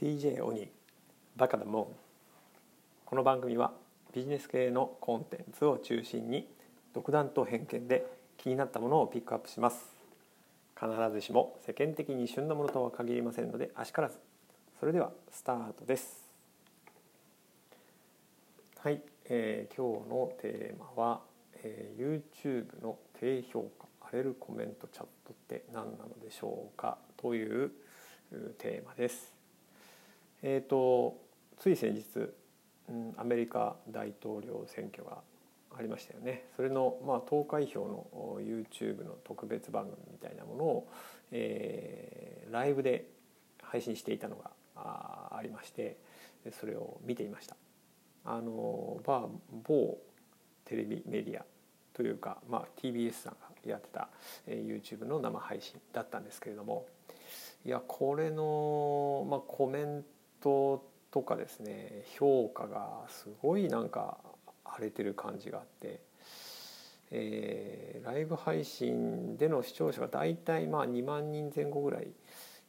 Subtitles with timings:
[0.00, 0.66] DJ オニ
[1.36, 1.86] バカだもん
[3.04, 3.74] この番組は
[4.14, 6.48] ビジネス系のコンテンツを中心に
[6.94, 8.06] 独断と偏見で
[8.38, 9.90] 気になったものをピックアップします。
[10.74, 14.16] 必ずしも世間的に旬なものとは限りませんのであしからず
[14.78, 16.32] それではスタートです。
[18.78, 21.20] はい、えー、今日のテーマは、
[21.62, 27.70] えー、YouTube の低評価荒れるコメントチャットって何なのでしょうかという
[28.56, 29.39] テーマです。
[30.42, 31.18] えーと、
[31.58, 32.30] つい先日、
[32.88, 35.18] うん、アメリカ大統領選挙が
[35.76, 36.46] ありましたよね。
[36.56, 40.88] それの、まあ、投開票の YouTube の特別番組みたいなものを、
[41.30, 43.06] えー、ライブで
[43.62, 45.98] 配信していたのがあありまして
[46.58, 47.56] それを見ていました。
[48.24, 49.28] あのバー
[49.66, 49.98] 某
[50.64, 51.44] テレビメディア
[51.92, 54.08] というか、まあ、TBS さんがやってた、
[54.46, 56.86] えー、YouTube の生配信だったんですけれども
[57.64, 60.82] いやこれの、まあ、コメントと
[61.22, 64.18] かですね評価がすごいなんか
[64.64, 66.00] 荒れてる感じがあって、
[67.10, 72.08] えー、ライブ配信での視聴者が大体まあ2万人前後ぐらい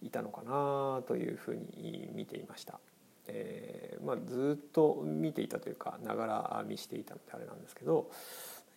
[0.02, 2.80] いたのかなというふうに見ていました。
[3.28, 8.10] えーまあ、ずっと見ていたというかながら見していたのであれなんですけど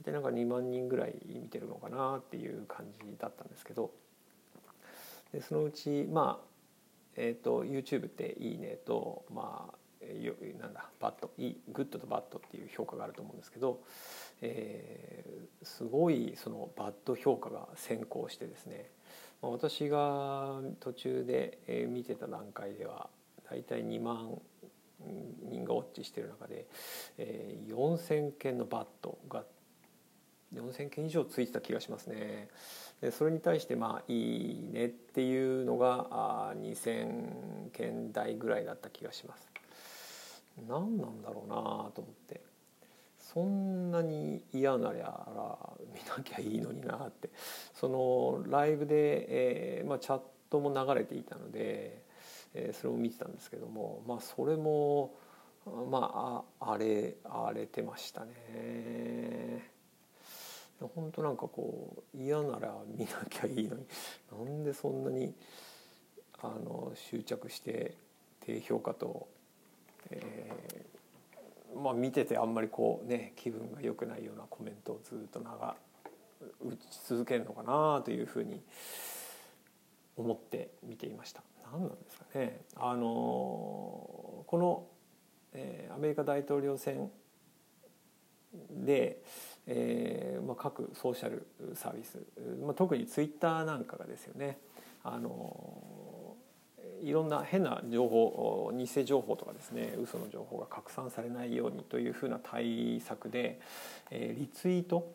[0.03, 3.91] 大体なんか2万人ぐらい見てるのかなっていう感じだったんですけど
[5.33, 6.54] でそのうちまあ
[7.17, 9.79] えーと、YouTube って「いいねと」まあ
[10.61, 13.81] なんだバッドいいグッドとバッドっていう評価があると思うんですけど、
[14.43, 18.91] えー、すごいそのバッド評価が先行してですね、
[19.43, 23.09] まあ、私が途中で見てた段階では
[23.51, 24.41] 大体2万
[25.51, 26.67] 人がウォッチしてる中で、
[27.19, 29.45] えー、4,000件のバットが
[30.55, 32.49] 4,000件以上ついてた気がしますね。
[33.01, 39.49] でそれに対してまあいいねっていうのがあ2,000件台ぐらいだった気がします。
[40.69, 41.55] 何なんだろうな
[41.95, 42.41] と思って
[43.19, 45.59] そんなに嫌なら
[45.93, 47.31] 見なきゃいいのになって
[47.75, 50.21] そのライブで、えーまあ、チャッ
[50.51, 52.03] トも流れていたので、
[52.55, 55.15] えー、それを見てたんですけどもまあそれも
[55.91, 59.74] まあ荒れ荒れてましたね。
[60.81, 63.87] 本当なんかこう嫌なら見なきゃいいのに
[64.31, 65.35] なんでそんなに
[66.43, 67.95] あの執着して
[68.41, 69.29] 低評価と、
[70.11, 75.77] えー、まあ見ててあんまりこうね気分が良くないようなコメントをずっと長
[76.63, 78.61] 打ち続けるのかなというふうに
[80.17, 81.43] 思って見ていました。
[81.73, 84.87] 何なんですかねあのこの、
[85.55, 87.11] えー、アメリカ大統領選
[88.71, 89.23] で
[89.67, 92.19] えーまあ、各ソーシャルサービス、
[92.63, 94.59] まあ、特にツイッターなんかがですよね。
[95.03, 96.37] あの
[97.03, 103.61] いろんな変な情報偽情報とかですね嘘の情報が拡散されないようにというふうな対策で、
[104.11, 105.13] えー、リツイート？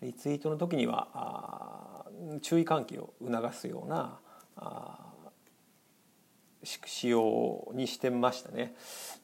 [0.00, 2.06] リツイートの時には
[2.40, 4.18] 注意喚起を促すような
[4.56, 5.11] あ
[6.64, 8.74] 仕様にしてましたね。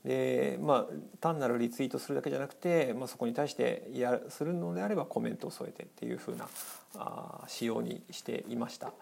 [0.04, 6.48] でまあ単なるリツイートするだけじゃなくて、まあ、そこに対してやするのであればコメントを添えてっていうふうな
[6.96, 8.92] あ仕様にしていました。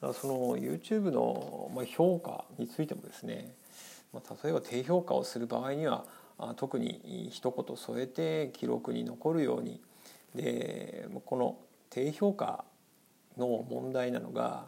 [0.00, 3.54] だその YouTube の評価についてもですね、
[4.12, 6.04] まあ、例えば低評価をする場合には
[6.56, 9.80] 特に一言添えて記録に残るように
[10.34, 11.58] でこの
[11.90, 12.64] 低評価
[13.36, 14.66] の問題なのが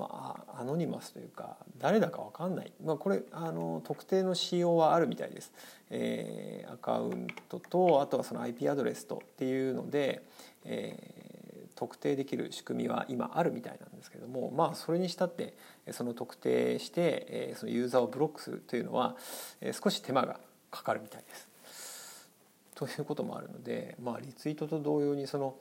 [0.00, 5.52] まあ、アノニマスというか誰だか分かんない、まあ、これあの特定の仕様はあるみたいです、
[5.90, 10.22] えー、アカウントとあとはその IP アドレスとっていうので、
[10.64, 15.54] えー、特定できる仕組みは今あるみたいなんですけどもまあそれにしたって
[15.90, 19.16] その特定して、えー、そのユーザーをブロックするというのは、
[19.60, 20.40] えー、少し手間が
[20.70, 22.30] かかるみたいです。
[22.74, 25.56] ということもあるので、まあ、リツイートと同様にその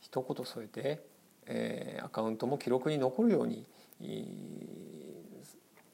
[0.00, 1.04] 一言添えて
[1.52, 3.66] え、アカウントも記録に残るように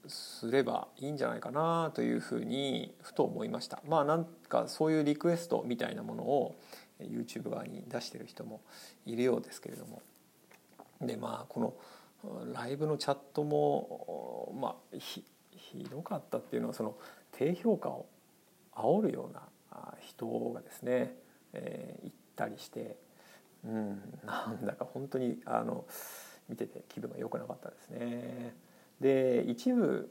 [0.07, 3.83] すればいいんじゃないかなというふうにふと思いました。
[3.89, 6.55] まあなんかそういうリクエストみたいなものを
[7.01, 8.61] YouTube 側に出してる人も
[9.07, 10.03] いるようですけれども。
[11.01, 11.75] でまあこの
[12.55, 15.25] ライブのチャットもまあひ
[15.91, 16.97] どかったっていうのはその
[17.33, 18.07] 低評価を
[18.75, 19.43] 煽るような
[20.01, 21.15] 人がですね、
[21.53, 22.97] えー、言ったりして
[23.67, 25.85] うん、なんだか本当にあの
[26.49, 28.55] 見てて気分が良くなかったですね。
[29.01, 30.11] で一部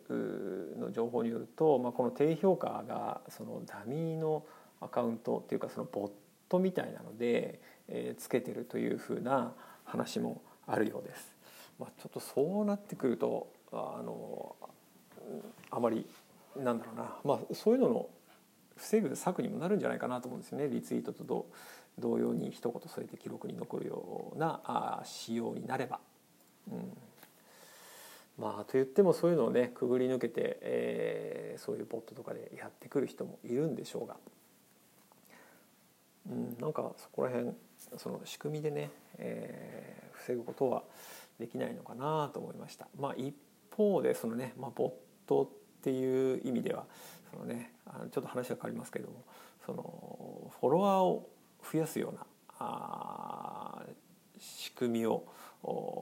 [0.79, 4.45] の情報によると、まあ、この低評価がそのダミーの
[4.79, 6.11] アカウントっていうかそのボッ
[6.49, 9.53] トみたいなので、えー、つけてるというふうな
[9.85, 11.35] 話もあるようです。
[11.79, 14.55] まあ、ちょっとそうなってくるとあの
[15.71, 16.05] あまり
[16.55, 18.09] なんだろうな、まあ、そういうのの
[18.77, 21.47] 防ぐ策にもなるんじゃないかなと思うんですよねリツイートと
[21.99, 25.99] 同様に一言添えて記録に残るようなあ仕様になれば。
[26.71, 26.97] うん
[28.37, 34.17] まあと言ってもそういうのをねくぐり抜けて、えー、そういうボットとかでやってくる人もいるんでしょうが、
[36.29, 37.51] うん、なんかそこら辺
[37.97, 40.83] その仕組みでね、えー、防ぐことは
[41.39, 42.87] できないのかなと思いました。
[42.99, 43.33] まあ、一
[43.75, 44.91] 方でそのね、まあ、ボッ
[45.27, 46.85] トっていう意味では
[47.31, 49.23] そのねあのちょっと話が変わりますけれども
[49.65, 51.29] そのフォロワーを
[51.71, 52.25] 増やすような
[52.59, 53.83] あ
[54.39, 55.25] 仕組みを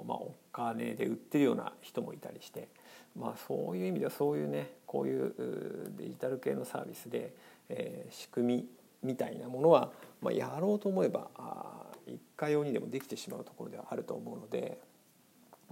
[0.06, 2.68] まあ、お金で売ってるような人もいたりして、
[3.18, 5.34] まあ、そういう意味ではそういうねこういう
[5.98, 7.34] デジタル系のサービスで、
[7.70, 8.68] えー、仕組み
[9.04, 14.78] みたいなものは、まあ、やろうと思えばあ一回用にでもできてしまうところではあると思うので、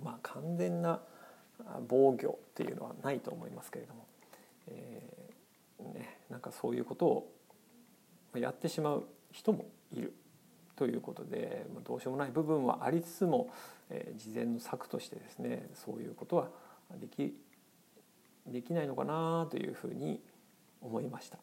[0.01, 0.99] まあ、完全な
[1.87, 4.05] 防御っていうのはないと思いますけれども、
[4.67, 7.31] えーね、なんかそういうことを
[8.35, 10.13] やってしまう人もいる
[10.75, 13.49] ということでどうしようもない部分はありつつも、
[13.89, 16.49] え事前の策としてですねそういうことは
[16.99, 17.35] でき
[18.47, 20.21] できないのかなというふうに
[20.81, 21.37] 思いました。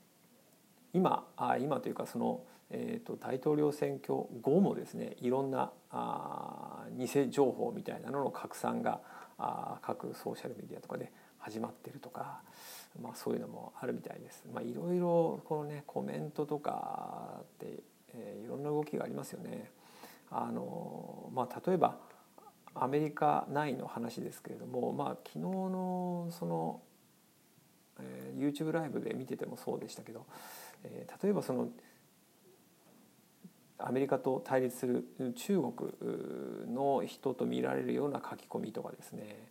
[0.93, 2.41] 今あ今というかその、
[2.71, 9.01] えーと、大統領選挙後もですねいろんなあ偽情報みたいなのの拡散が
[9.39, 12.41] あ各ソーシャルメディアとかで始まってるとか、
[13.01, 14.45] まあ、そういうのもあるみたいです。
[14.53, 17.81] まあ、いろいろこのねコメントとかって
[18.19, 19.71] え、いろんな動きがありますよね。
[20.31, 21.97] あのまあ、例えば
[22.75, 26.81] アメリカ内の話ですけれども、まあ、昨日のその、
[27.99, 30.27] えー、YouTube ライブで見ててもそうでしたけど、
[30.85, 31.69] えー、例えばその
[33.79, 35.05] アメリカと対立する
[35.37, 35.73] 中国
[36.75, 39.49] の人と見られるような書き込みとかですね、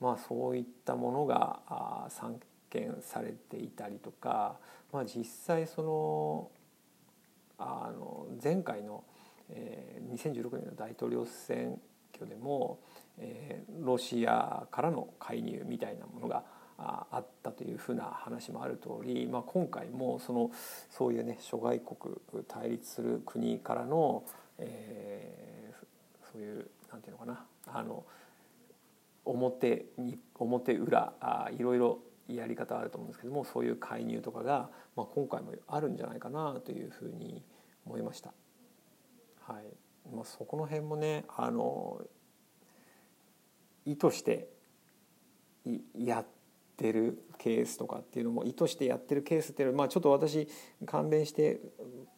[0.00, 2.40] まあ、そういったものが散
[2.70, 4.56] 見されていたりとか、
[4.92, 6.50] まあ、実際その
[7.58, 9.04] あの前回の、
[9.50, 11.80] えー、2016年の大統領選
[12.14, 12.78] 挙でも、
[13.18, 16.44] えー、ロシアからの介入みたいなものが
[16.78, 20.50] あったというふうな話もある通り、まあ、今回もその
[20.90, 22.14] そういうね諸外国
[22.46, 24.24] 対立する国からの、
[24.58, 28.04] えー、そういうなんていうのかなあの
[29.24, 37.42] 表に表裏あいろいろやり方あると思うんですけどもそういう介入とかが、まあ、今回もあるんじゃないかなというふうに
[37.86, 38.32] 思いました。
[39.40, 39.64] はい
[40.14, 42.02] まあ、そこの辺もねあの
[43.86, 44.48] 意図して
[45.94, 46.26] やっ
[46.76, 50.48] てるケースとかっていうのも意図してやってるケースっていうのは、まあ、ちょっと私
[50.86, 51.60] 関連して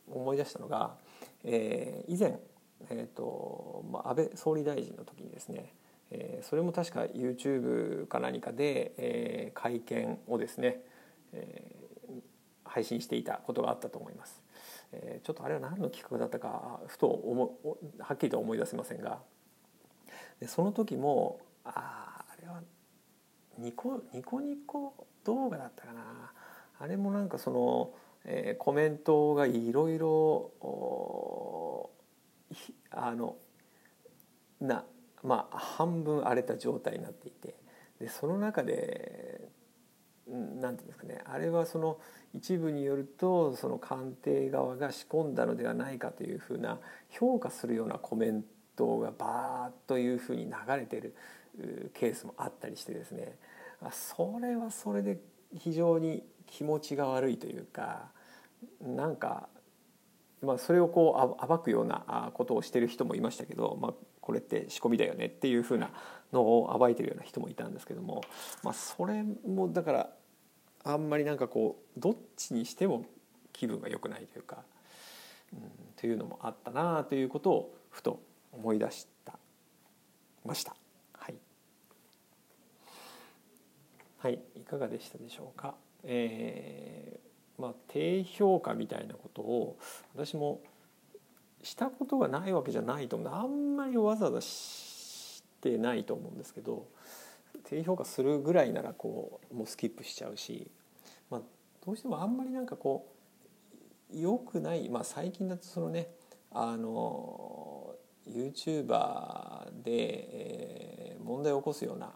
[0.08, 0.96] 思い出したのが、
[1.44, 2.38] えー、以前、
[2.90, 5.72] えーとまあ、安倍総理大臣の時にですね
[6.10, 10.80] えー、それも確か YouTube か何かで、えー、会見をですね、
[11.32, 12.20] えー、
[12.64, 14.42] 配信していたことがあったと思います、
[14.92, 17.58] えー、ちょっとあれは何の企画だったかふと思
[18.00, 19.18] はっきりとは思い出せませんが。
[20.40, 22.62] でその時もああれは
[23.58, 26.32] ニコニコニコ動画だったかな。
[26.78, 27.92] あれもなんかその、
[28.24, 30.50] えー、コメントがいろいろ
[32.90, 33.36] あの
[34.60, 34.84] な
[35.22, 37.54] まあ半分荒れた状態になっていて
[38.00, 39.48] でその中で
[40.26, 41.98] 何て言うんですかねあれはその
[42.34, 46.78] 一部によるとその官邸側が仕込んだのではないかというふうな
[47.10, 48.44] 評価するようなコメン
[48.76, 51.14] トがバーッというふうに流れてる
[51.94, 53.36] ケースもあったりしてですね。
[53.90, 55.18] それはそれで
[55.58, 58.10] 非常に気持ちが悪いというか
[58.80, 59.48] なんか
[60.42, 63.92] まあ、それをこう暴くようなことをしてる人もいましたけど、まあ、
[64.30, 65.90] これって仕込みだよねっていうふうな
[66.32, 68.22] のを暴いてるような人もいたんですけども、
[68.62, 70.10] まあ、それもだから
[70.84, 73.06] あんまりなんかこうどっちにしても
[73.52, 74.58] 気分が良くないというか、
[75.52, 75.60] うん、
[75.96, 78.22] というのもあったなということをふと
[78.52, 79.36] 思い出した
[80.44, 80.76] ました。
[81.14, 81.34] はい、
[84.18, 85.74] はい、いかがでしたでしょうか。
[86.04, 89.76] えーまあ、低評価みたいなことを
[90.14, 90.60] 私も
[91.62, 96.86] したことがないわけじゃないと思うあんまりわざわざしてないと思うんですけど
[97.64, 100.70] 低評価するぐらいならこうもうスキップしちゃうし、
[101.30, 101.40] まあ、
[101.84, 103.12] どうしてもあんまりなんかこ
[104.12, 106.08] う良くない、まあ、最近だとそのね
[106.50, 107.94] あの
[108.28, 109.92] YouTuber で、
[111.12, 112.12] えー、問題を起こすような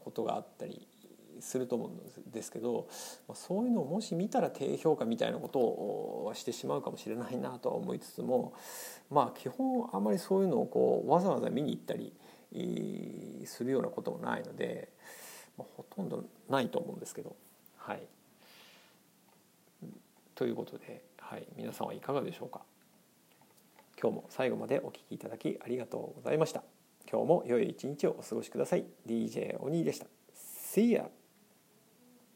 [0.00, 0.86] ことがあったり
[1.42, 2.88] すると思うんですけど
[3.34, 8.54] そういうのをもし見たら低評価みたいなことをしてしまうかもしれないなとは思いつつも
[9.10, 12.12] まあ基本あまりそういうのをこうわざわざ見に行ったり
[13.46, 14.88] するようなこともないので、
[15.58, 17.34] まあ、ほとんどないと思うんですけど、
[17.76, 18.02] はい。
[20.34, 22.60] ということで、はい、皆さんはいかがでしょうか？
[24.00, 26.62] 今日も最後までお聴きいただきありがとうございました。
[27.10, 28.84] 今日も良い一日をお過ごしください。
[29.06, 30.06] DJ お兄でした。
[30.34, 31.21] See ya!